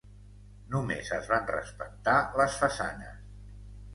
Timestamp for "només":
0.75-1.09